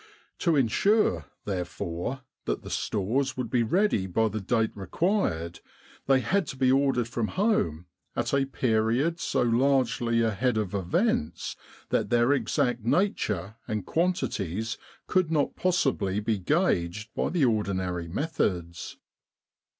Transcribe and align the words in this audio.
To 0.39 0.55
ensure, 0.55 1.25
therefore, 1.45 2.21
that 2.45 2.63
the 2.63 2.71
stores 2.71 3.37
would 3.37 3.51
be 3.51 3.61
ready 3.61 4.07
by 4.07 4.29
the 4.29 4.41
date 4.41 4.71
required, 4.75 5.59
they 6.07 6.21
had 6.21 6.47
to 6.47 6.57
be 6.57 6.71
ordered 6.71 7.07
from 7.07 7.27
home 7.27 7.85
at 8.15 8.33
a 8.33 8.45
period 8.45 9.19
so 9.19 9.43
largely 9.43 10.23
ahead 10.23 10.57
of 10.57 10.73
events 10.73 11.55
that 11.89 12.09
their 12.09 12.33
exact 12.33 12.83
nature 12.83 13.57
and 13.67 13.85
quantities 13.85 14.75
could 15.05 15.29
not 15.31 15.55
possibly 15.55 16.19
be 16.19 16.39
gauged 16.39 17.13
by 17.13 17.29
the 17.29 17.45
ordinary 17.45 18.07
methods. 18.07 18.97